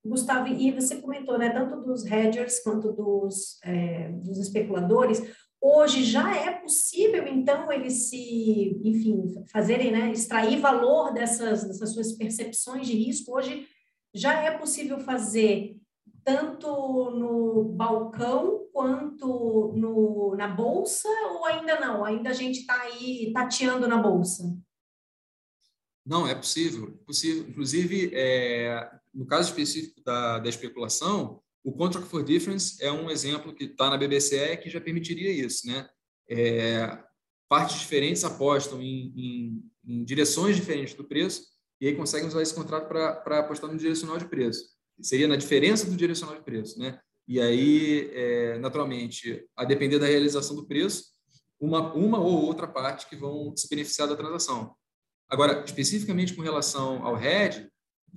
[0.06, 5.20] Gustavo, e você comentou, né, tanto dos hedgers quanto dos, é, dos especuladores,
[5.62, 12.14] hoje já é possível, então, eles se, enfim, fazerem, né, extrair valor dessas, dessas suas
[12.14, 13.68] percepções de risco, hoje
[14.14, 15.78] já é possível fazer
[16.24, 22.06] tanto no balcão quanto no, na bolsa ou ainda não?
[22.06, 24.44] Ainda a gente está aí tateando na bolsa?
[26.06, 26.92] Não, é possível.
[27.06, 27.48] possível.
[27.48, 33.54] Inclusive, é, no caso específico da, da especulação, o Contract for Difference é um exemplo
[33.54, 35.68] que está na BBCE que já permitiria isso.
[35.68, 35.88] Né?
[36.30, 36.98] É,
[37.48, 41.44] partes diferentes apostam em, em, em, direções diferentes do preço
[41.82, 45.90] e aí conseguem usar esse contrato para apostar no direcional de preço seria na diferença
[45.90, 47.00] do direcional de preço, né?
[47.28, 51.06] E aí, é, naturalmente, a depender da realização do preço,
[51.60, 54.74] uma, uma ou outra parte que vão se beneficiar da transação.
[55.30, 57.70] Agora, especificamente com relação ao RED,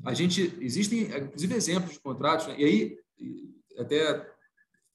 [0.04, 2.54] a gente existem inclusive exemplos de contratos, né?
[2.56, 2.96] e aí
[3.78, 4.28] até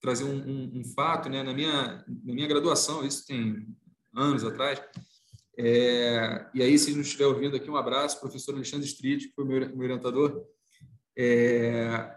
[0.01, 1.43] trazer um, um, um, fato, né?
[1.43, 3.67] Na minha na minha graduação, isso tem
[4.13, 4.81] anos atrás,
[5.57, 9.43] é, e aí se não estiver ouvindo aqui um abraço, professor Alexandre Street, que foi
[9.43, 10.45] meu, meu orientador,
[11.17, 12.15] é,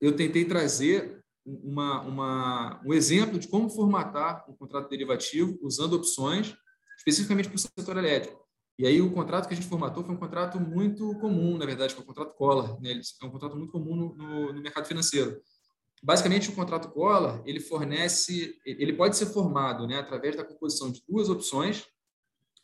[0.00, 6.56] eu tentei trazer uma, uma, um exemplo de como formatar um contrato derivativo usando opções,
[6.98, 8.41] especificamente para o setor elétrico.
[8.82, 11.94] E aí o contrato que a gente formatou foi um contrato muito comum, na verdade,
[11.94, 12.80] é o contrato Collar.
[12.80, 13.00] Né?
[13.22, 15.40] É um contrato muito comum no, no, no mercado financeiro.
[16.02, 21.00] Basicamente, o contrato Collar ele fornece, ele pode ser formado, né, através da composição de
[21.08, 21.86] duas opções.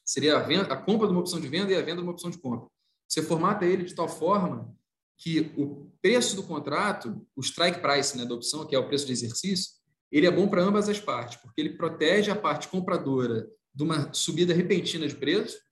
[0.04, 2.10] Seria a, venda, a compra de uma opção de venda e a venda de uma
[2.10, 2.68] opção de compra.
[3.06, 4.74] Você formata ele de tal forma
[5.16, 9.06] que o preço do contrato, o strike price né, da opção, que é o preço
[9.06, 9.70] de exercício,
[10.10, 14.12] ele é bom para ambas as partes, porque ele protege a parte compradora de uma
[14.12, 15.67] subida repentina de preço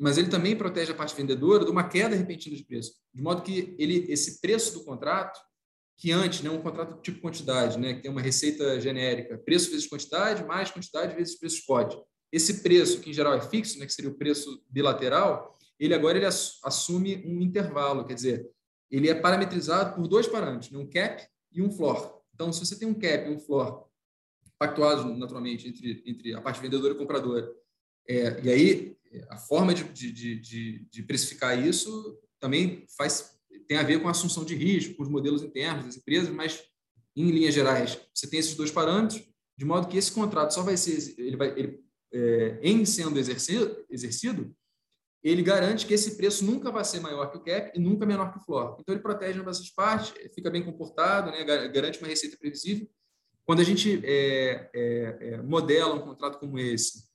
[0.00, 3.42] mas ele também protege a parte vendedora de uma queda repentina de preço, de modo
[3.42, 5.38] que ele, esse preço do contrato,
[5.98, 9.86] que antes, né, um contrato tipo quantidade, né, que tem uma receita genérica, preço vezes
[9.86, 11.94] quantidade, mais quantidade vezes preço spot.
[12.32, 16.16] Esse preço, que em geral é fixo, né, que seria o preço bilateral, ele agora
[16.16, 18.48] ele assume um intervalo, quer dizer,
[18.90, 22.22] ele é parametrizado por dois parâmetros, né, um cap e um floor.
[22.34, 23.84] Então, se você tem um cap e um floor
[24.58, 27.52] pactuados naturalmente entre, entre a parte vendedora e compradora,
[28.08, 28.96] é, e aí
[29.28, 34.12] a forma de, de, de, de, precificar isso também faz tem a ver com a
[34.12, 36.62] assunção de risco, com os modelos internos das empresas, mas
[37.16, 39.22] em linhas gerais você tem esses dois parâmetros,
[39.56, 41.80] de modo que esse contrato só vai ser ele vai ele,
[42.12, 44.54] é, em sendo exercido, exercido
[45.22, 48.32] ele garante que esse preço nunca vai ser maior que o cap e nunca menor
[48.32, 48.76] que o floor.
[48.80, 52.88] Então ele protege ambas as partes, fica bem comportado, né, garante uma receita previsível.
[53.44, 57.09] Quando a gente é, é, é modela um contrato como esse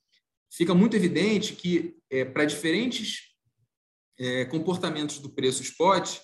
[0.55, 3.33] fica muito evidente que, é, para diferentes
[4.17, 6.19] é, comportamentos do preço spot,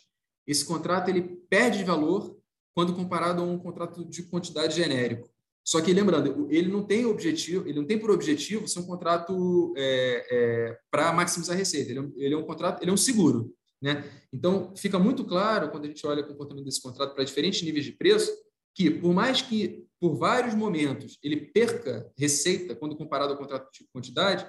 [0.48, 2.38] esse contrato ele perde valor
[2.74, 5.30] quando comparado a um contrato de quantidade genérico.
[5.63, 9.74] Só que, lembrando, ele não tem objetivo, ele não tem por objetivo ser um contrato
[9.78, 11.91] é, é, para maximizar a receita.
[11.91, 13.54] Ele é, um, ele é, um, contrato, ele é um seguro.
[13.82, 14.04] Né?
[14.34, 17.86] Então, fica muito claro, quando a gente olha o comportamento desse contrato para diferentes níveis
[17.86, 18.32] de preço,
[18.74, 23.88] que, por mais que por vários momentos ele perca receita quando comparado ao contrato de
[23.94, 24.48] quantidade,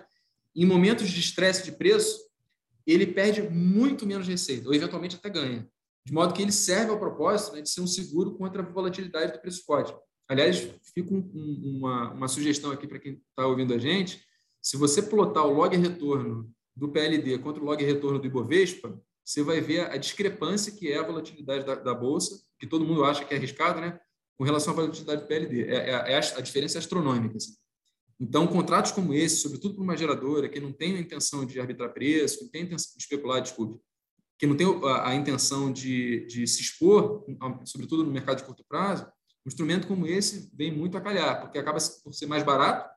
[0.55, 2.19] em momentos de estresse de preço,
[2.87, 5.69] ele perde muito menos receita, ou eventualmente até ganha.
[6.05, 9.33] De modo que ele serve ao propósito né, de ser um seguro contra a volatilidade
[9.33, 9.95] do preço spot.
[10.29, 14.25] Aliás, fica um, uma, uma sugestão aqui para quem está ouvindo a gente.
[14.61, 19.43] Se você plotar o log retorno do PLD contra o log retorno do Ibovespa, você
[19.43, 23.25] vai ver a discrepância que é a volatilidade da, da Bolsa, que todo mundo acha
[23.25, 24.01] que é arriscado, né?
[24.39, 25.65] Com relação à volatilidade do PLD.
[25.65, 27.37] É, é, é a, diferença é astronômica.
[27.37, 27.55] Assim.
[28.21, 31.93] Então, contratos como esse, sobretudo para uma geradora que não tem a intenção de arbitrar
[31.93, 33.81] preço, que tem a intenção de especular, desculpe,
[34.39, 37.25] que não tem a, a intenção de, de, se expor,
[37.65, 39.07] sobretudo no mercado de curto prazo,
[39.45, 42.89] um instrumento como esse vem muito a calhar, porque acaba por ser mais barato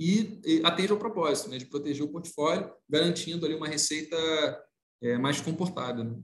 [0.00, 4.16] e, e atende ao propósito, né, de proteger o portfólio, garantindo ali uma receita
[5.02, 6.04] é, mais comportada.
[6.04, 6.18] Né?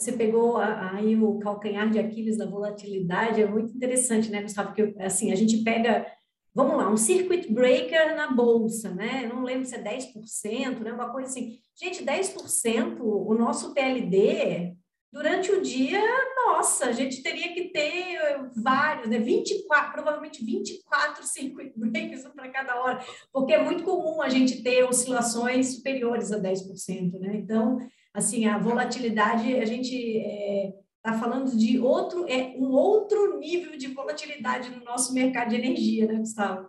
[0.00, 4.74] Você pegou aí o calcanhar de Aquiles da volatilidade, é muito interessante, né, Gustavo?
[4.74, 6.06] Porque assim, a gente pega,
[6.54, 9.28] vamos lá, um circuit breaker na bolsa, né?
[9.30, 10.90] não lembro se é 10%, né?
[10.90, 11.58] Uma coisa assim.
[11.78, 14.74] Gente, 10%, o nosso PLD,
[15.12, 16.00] durante o dia,
[16.46, 18.18] nossa, a gente teria que ter
[18.56, 19.18] vários, né?
[19.18, 24.82] 24, provavelmente 24 circuit breakers para cada hora, porque é muito comum a gente ter
[24.82, 27.36] oscilações superiores a 10%, né?
[27.36, 27.78] Então,
[28.14, 33.76] assim, a volatilidade, a gente está é, tá falando de outro, é um outro nível
[33.76, 36.68] de volatilidade no nosso mercado de energia, né, Gustavo?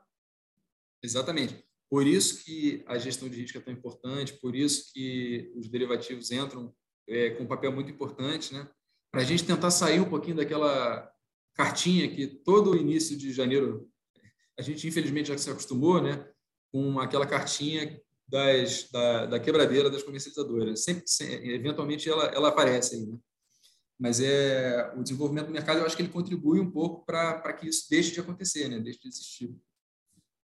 [1.04, 1.64] Exatamente.
[1.90, 6.32] Por isso que a gestão de risco é tão importante, por isso que os derivativos
[6.32, 6.74] entram
[7.08, 8.70] é, com um papel muito importante, né?
[9.12, 11.12] Para a gente tentar sair um pouquinho daquela
[11.54, 13.90] cartinha que todo início de janeiro
[14.58, 16.26] a gente infelizmente já se acostumou, né?
[16.72, 18.01] Com aquela cartinha
[18.32, 20.84] das, da, da quebradeira das comercializadoras.
[20.84, 23.18] Sempre, sempre, eventualmente ela, ela aparece aí, né?
[24.00, 27.68] Mas é o desenvolvimento do mercado, eu acho que ele contribui um pouco para que
[27.68, 28.80] isso deixe de acontecer, né?
[28.80, 29.56] Deixe de existir.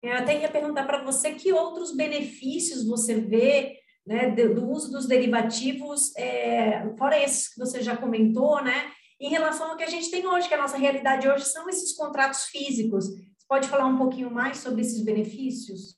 [0.02, 5.06] Eu até ia perguntar para você que outros benefícios você vê né, do uso dos
[5.06, 10.10] derivativos, é, fora esses que você já comentou, né, em relação ao que a gente
[10.10, 13.06] tem hoje, que a nossa realidade hoje são esses contratos físicos.
[13.06, 15.96] Você pode falar um pouquinho mais sobre esses benefícios?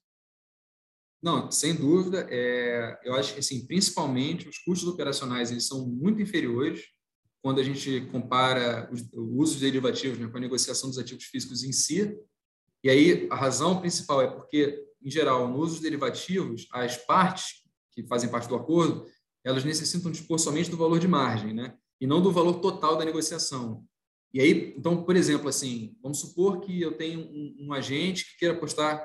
[1.26, 2.24] Não, sem dúvida.
[2.30, 6.84] É, eu acho que, assim, principalmente, os custos operacionais eles são muito inferiores
[7.42, 11.24] quando a gente compara os, o uso de derivativos né, com a negociação dos ativos
[11.24, 12.16] físicos em si.
[12.84, 17.64] E aí, a razão principal é porque, em geral, no uso dos derivativos, as partes
[17.90, 19.04] que fazem parte do acordo,
[19.44, 21.74] elas necessitam dispor somente do valor de margem, né?
[22.00, 23.84] E não do valor total da negociação.
[24.32, 28.38] E aí, então, por exemplo, assim, vamos supor que eu tenho um, um agente que
[28.38, 29.04] queira apostar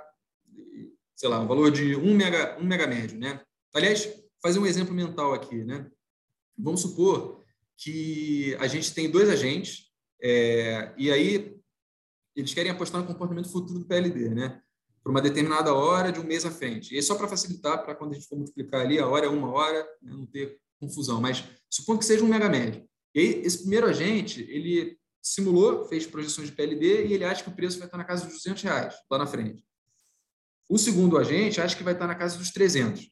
[1.21, 3.39] sei lá, um valor de 1 mega, 1 mega médio, né?
[3.75, 5.88] Aliás, fazer um exemplo mental aqui, né?
[6.57, 7.43] Vamos supor
[7.77, 11.55] que a gente tem dois agentes, é, e aí
[12.36, 14.60] eles querem apostar no comportamento futuro do PLD, né?
[15.03, 16.97] Por uma determinada hora de um mês à frente.
[16.97, 19.51] E só para facilitar, para quando a gente for multiplicar ali, a hora é uma
[19.51, 20.12] hora, né?
[20.12, 21.21] não ter confusão.
[21.21, 22.84] Mas supondo que seja um mega médio.
[23.13, 27.49] E aí, esse primeiro agente, ele simulou, fez projeções de PLD e ele acha que
[27.49, 29.63] o preço vai estar na casa dos 200 reais lá na frente.
[30.71, 33.12] O segundo agente acha que vai estar na casa dos 300.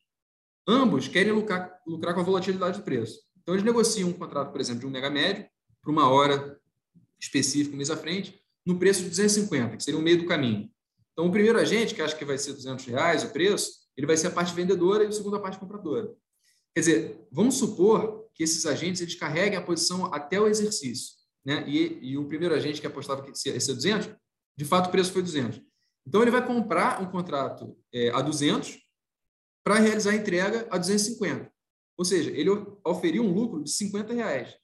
[0.66, 3.20] Ambos querem lucrar, lucrar com a volatilidade do preço.
[3.42, 5.46] Então, eles negociam um contrato, por exemplo, de um mega médio
[5.82, 6.58] para uma hora
[7.20, 10.72] específica, um mês à frente, no preço de 250, que seria o meio do caminho.
[11.12, 14.16] Então, o primeiro agente, que acha que vai ser 200 reais o preço, ele vai
[14.16, 16.16] ser a parte vendedora e o segundo a parte compradora.
[16.74, 21.14] Quer dizer, vamos supor que esses agentes eles carreguem a posição até o exercício.
[21.44, 21.66] Né?
[21.68, 24.16] E, e o primeiro agente que apostava que ia ser 200,
[24.56, 25.62] de fato o preço foi 200.
[26.10, 28.80] Então, ele vai comprar um contrato é, a 200
[29.64, 31.54] para realizar a entrega a 250.
[31.96, 32.50] Ou seja, ele
[32.84, 34.58] oferiu um lucro de 50 reais.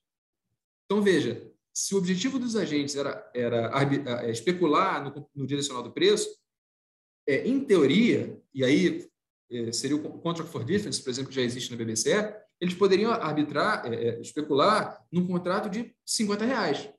[0.86, 3.72] Então, veja, se o objetivo dos agentes era, era
[4.24, 6.28] é, especular no, no, direcional do preço,
[7.28, 9.08] é, em teoria, e aí
[9.52, 12.12] é, seria o Contract for Difference, por exemplo, que já existe na BBC,
[12.60, 16.90] eles poderiam arbitrar, é, é, especular num contrato de 50 reais.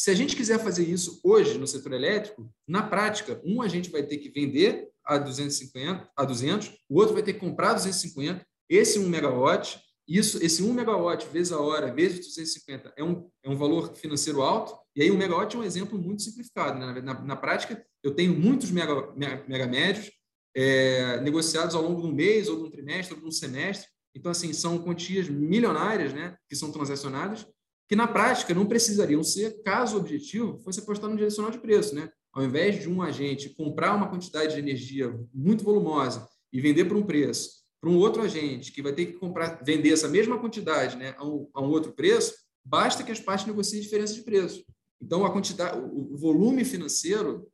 [0.00, 4.00] Se a gente quiser fazer isso hoje no setor elétrico, na prática, um agente vai
[4.00, 9.00] ter que vender a 250, a 200, o outro vai ter que comprar 250, esse
[9.00, 13.56] 1 megawatt, isso, esse 1 megawatt vezes a hora, vezes 250, é um, é um
[13.56, 14.72] valor financeiro alto.
[14.94, 16.78] E aí, o megawatt é um exemplo muito simplificado.
[16.78, 17.00] Né?
[17.00, 19.12] Na, na, prática, eu tenho muitos mega,
[19.48, 20.12] mega médios
[20.54, 23.88] é, negociados ao longo de um mês, ou de um trimestre, ou de um semestre.
[24.14, 27.44] Então, assim, são quantias milionárias né, que são transacionadas,
[27.88, 31.94] que na prática não precisariam ser, caso o objetivo fosse apostar no direcional de preço.
[31.94, 32.10] Né?
[32.32, 36.98] Ao invés de um agente comprar uma quantidade de energia muito volumosa e vender por
[36.98, 40.96] um preço, para um outro agente que vai ter que comprar, vender essa mesma quantidade
[40.96, 44.64] né, a, um, a um outro preço, basta que as partes negociem diferença de preço.
[45.00, 47.50] Então, a quantidade, o, o volume financeiro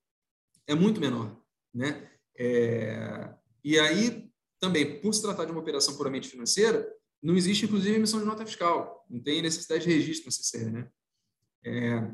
[0.67, 1.41] é muito menor.
[1.73, 2.11] Né?
[2.37, 3.29] É,
[3.63, 6.89] e aí, também, por se tratar de uma operação puramente financeira,
[7.25, 9.05] não existe, inclusive, emissão de nota fiscal.
[9.09, 10.71] Não tem necessidade de registro no CCR.
[10.71, 10.89] Né?
[11.65, 12.11] É,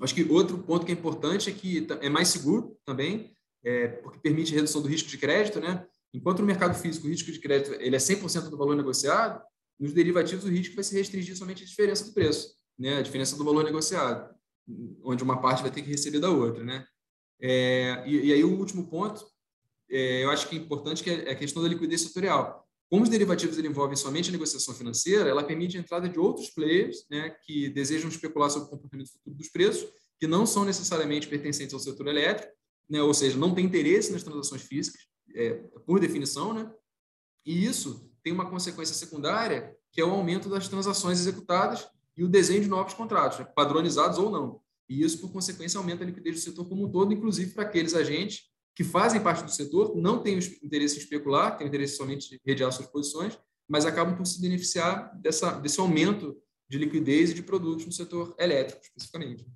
[0.00, 4.18] acho que outro ponto que é importante é que é mais seguro também, é, porque
[4.18, 5.86] permite redução do risco de crédito, né?
[6.14, 9.44] Enquanto no mercado físico o risco de crédito ele é 100% do valor negociado,
[9.78, 12.96] nos derivativos o risco vai se restringir somente à diferença do preço, né?
[12.96, 14.34] a diferença do valor negociado,
[15.04, 16.64] onde uma parte vai ter que receber da outra.
[16.64, 16.86] Né?
[17.40, 19.24] É, e, e, aí o último ponto,
[19.90, 22.66] é, eu acho que é importante, que é a questão da liquidez setorial.
[22.90, 27.06] Como os derivativos envolvem somente a negociação financeira, ela permite a entrada de outros players
[27.08, 31.72] né, que desejam especular sobre o comportamento futuro dos preços, que não são necessariamente pertencentes
[31.72, 32.52] ao setor elétrico,
[32.90, 35.02] né, ou seja, não têm interesse nas transações físicas,
[35.36, 35.54] é,
[35.86, 36.68] por definição, né?
[37.46, 42.28] E isso tem uma consequência secundária, que é o aumento das transações executadas e o
[42.28, 43.44] desenho de novos contratos, né?
[43.44, 44.60] padronizados ou não.
[44.88, 47.94] E isso, por consequência, aumenta a liquidez do setor como um todo, inclusive para aqueles
[47.94, 48.49] agentes
[48.80, 52.72] que fazem parte do setor, não têm interesse em especular, têm interesse somente em redear
[52.72, 53.38] suas posições,
[53.68, 56.34] mas acabam por se beneficiar dessa, desse aumento
[56.66, 59.46] de liquidez e de produtos no setor elétrico, especificamente.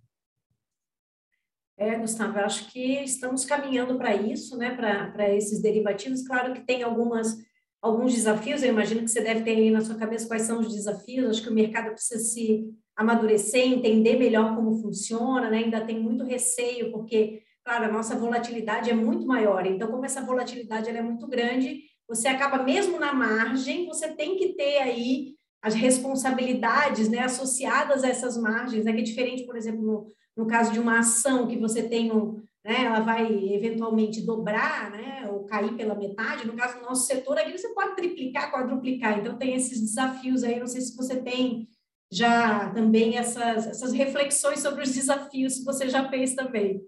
[1.79, 6.27] É, Gustavo, acho que estamos caminhando para isso, né, para esses derivativos.
[6.27, 7.35] Claro que tem algumas,
[7.81, 10.71] alguns desafios, eu imagino que você deve ter aí na sua cabeça quais são os
[10.71, 11.31] desafios.
[11.31, 15.61] Acho que o mercado precisa se amadurecer, entender melhor como funciona, né?
[15.61, 19.67] ainda tem muito receio, porque, claro, a nossa volatilidade é muito maior.
[19.67, 24.55] Então, como essa volatilidade é muito grande, você acaba, mesmo na margem, você tem que
[24.55, 29.83] ter aí as responsabilidades né, associadas a essas margens, né, que é diferente, por exemplo,
[29.83, 33.25] no no caso de uma ação que você tem um, né, ela vai
[33.55, 36.47] eventualmente dobrar, né, ou cair pela metade.
[36.47, 39.19] No caso do nosso setor aqui, você pode triplicar, quadruplicar.
[39.19, 40.59] Então, tem esses desafios aí.
[40.59, 41.69] Não sei se você tem
[42.11, 46.81] já também essas, essas reflexões sobre os desafios, se você já fez também.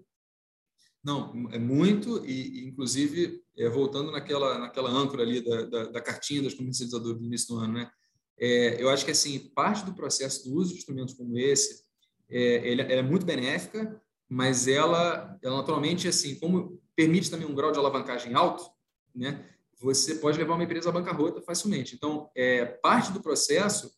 [1.07, 6.43] Não, é muito, e inclusive, é, voltando naquela, naquela âncora ali da, da, da cartinha
[6.43, 7.89] das comercializadoras do início do ano, né?
[8.37, 11.85] É, eu acho que, assim, parte do processo do uso de instrumentos como esse
[12.29, 17.71] é, ela é muito benéfica, mas ela, ela naturalmente, assim, como permite também um grau
[17.71, 18.69] de alavancagem alto,
[19.15, 19.45] né,
[19.79, 21.95] você pode levar uma empresa à bancarrota facilmente.
[21.95, 23.89] Então, é, parte do processo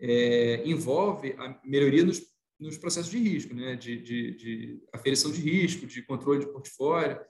[0.00, 2.22] é, envolve a melhoria nos,
[2.58, 7.20] nos processos de risco, né, de, de, de, aferição de risco, de controle de portfólio.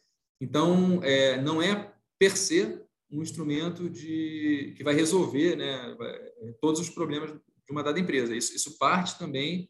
[0.41, 5.97] Então, é, não é per se um instrumento de, que vai resolver né,
[6.61, 8.35] todos os problemas de uma dada empresa.
[8.35, 9.69] Isso, isso parte também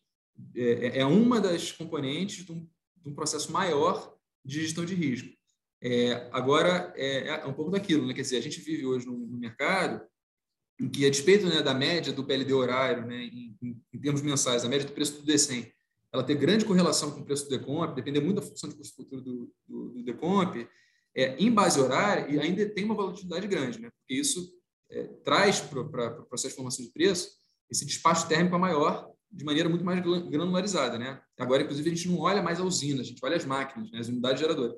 [0.55, 4.95] é, é, é uma das componentes de um, de um, processo maior de gestão de
[4.95, 5.35] risco.
[5.83, 8.15] É, agora, é, é, um pouco daquilo, né?
[8.15, 10.03] quer dizer, a gente vive hoje no mercado
[10.79, 13.57] em que, a despeito né, da média do PLD horário, né, em,
[13.93, 15.73] em, termos mensais, a média do preço do DECEM,
[16.13, 18.97] ela ter grande correlação com o preço do Decomp, depender muito da função de custo
[18.97, 20.69] futuro do, do, do Decomp,
[21.15, 24.55] é, em base horária, e ainda tem uma volatilidade grande, né, porque isso
[24.91, 27.31] é, traz para o pro processo de formação de preço
[27.71, 30.99] esse despacho térmico maior de maneira muito mais granularizada.
[30.99, 31.21] Né?
[31.39, 33.99] Agora, inclusive, a gente não olha mais a usina, a gente olha as máquinas, né,
[33.99, 34.77] as unidades geradoras.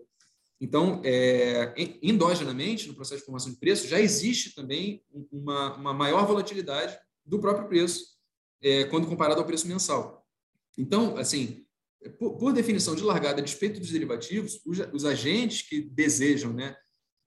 [0.60, 6.26] Então, é, endogenamente, no processo de formação de preço, já existe também uma, uma maior
[6.26, 8.18] volatilidade do próprio preço
[8.60, 10.26] é, quando comparado ao preço mensal.
[10.76, 11.64] Então, assim,
[12.18, 16.76] por, por, definição de largada, a despeito dos derivativos, os, os agentes que desejam né,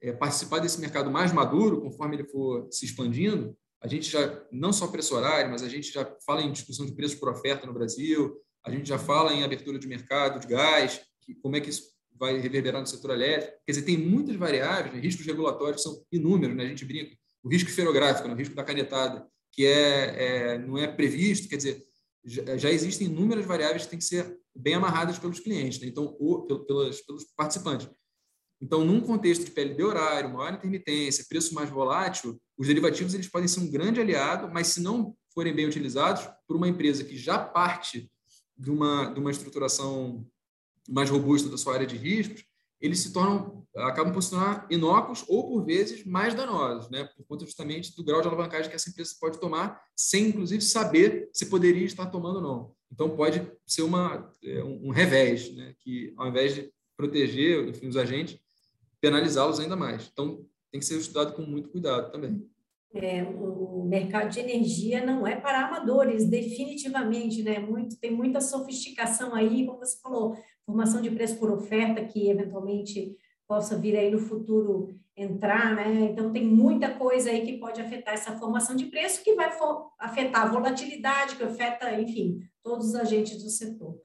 [0.02, 4.72] é, participar desse mercado mais maduro, conforme ele for se expandindo, a gente já, não
[4.72, 7.74] só preço horário, mas a gente já fala em discussão de preço por oferta no
[7.74, 11.70] Brasil, a gente já fala em abertura de mercado de gás, que, como é que
[11.70, 13.58] isso vai reverberar no setor elétrico.
[13.66, 15.00] Quer dizer, tem muitas variáveis, né?
[15.00, 16.66] riscos regulatórios são inúmeros, né?
[16.66, 17.16] a gente brinca.
[17.44, 18.34] O risco ferográfico, né?
[18.34, 21.84] o risco da canetada, que é, é, não é previsto, quer dizer,
[22.24, 25.88] já, já, existem inúmeras variáveis que têm que ser bem amarradas pelos clientes, né?
[25.88, 27.90] então, ou, pelos, pelos participantes.
[28.62, 33.48] Então, num contexto de PLD horário, maior intermitência, preço mais volátil, os derivativos eles podem
[33.48, 37.40] ser um grande aliado, mas se não forem bem utilizados por uma empresa que já
[37.40, 38.12] parte
[38.56, 40.28] de uma, de uma estruturação
[40.90, 42.44] mais robusta da sua área de riscos,
[42.82, 47.08] eles se tornam, acabam por se tornar inócuos ou, por vezes, mais danosos, né?
[47.16, 51.30] por conta justamente do grau de alavancagem que essa empresa pode tomar, sem, inclusive, saber
[51.32, 52.76] se poderia estar tomando ou não.
[52.92, 55.76] Então, pode ser uma, é, um revés, né?
[55.80, 58.40] que, ao invés de proteger enfim, os agentes,
[59.00, 60.10] penalizá-los ainda mais.
[60.12, 62.50] Então, tem que ser estudado com muito cuidado também.
[62.94, 67.58] É, o mercado de energia não é para amadores, definitivamente, né?
[67.60, 70.36] Muito, tem muita sofisticação aí, como você falou,
[70.72, 73.16] formação de preço por oferta que eventualmente
[73.48, 76.10] possa vir aí no futuro entrar, né?
[76.10, 79.52] Então tem muita coisa aí que pode afetar essa formação de preço que vai
[80.00, 84.00] afetar a volatilidade, que afeta, enfim, todos os agentes do setor.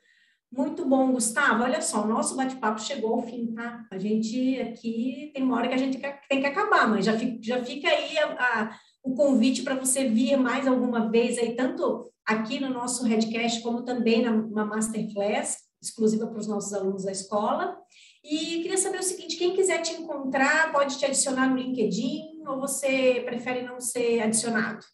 [0.50, 1.62] Muito bom, Gustavo.
[1.62, 3.86] Olha só, o nosso bate-papo chegou ao fim, tá?
[3.90, 5.98] A gente aqui tem uma hora que a gente
[6.28, 10.08] tem que acabar, mas já fica, já fica aí a, a, o convite para você
[10.08, 15.65] vir mais alguma vez aí, tanto aqui no nosso Redcast, como também na, na Masterclass,
[15.86, 17.76] exclusiva para os nossos alunos da escola.
[18.22, 22.60] E queria saber o seguinte: quem quiser te encontrar, pode te adicionar no LinkedIn ou
[22.60, 24.84] você prefere não ser adicionado?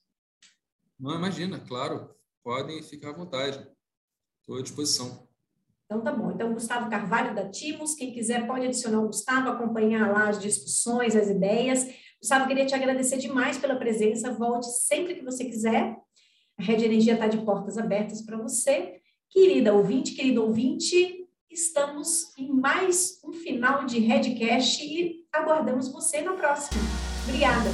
[0.98, 2.14] Não, imagina, claro.
[2.42, 3.66] Podem ficar à vontade.
[4.40, 5.28] Estou à disposição.
[5.84, 6.30] Então, tá bom.
[6.30, 11.14] Então, Gustavo Carvalho da Timos, quem quiser pode adicionar o Gustavo, acompanhar lá as discussões,
[11.14, 11.86] as ideias.
[12.18, 14.32] Gustavo, queria te agradecer demais pela presença.
[14.32, 15.96] Volte sempre que você quiser.
[16.58, 19.01] A Rede Energia está de portas abertas para você.
[19.32, 26.34] Querida ouvinte, querido ouvinte, estamos em mais um final de Redcast e aguardamos você na
[26.34, 26.78] próxima.
[27.26, 27.70] Obrigada.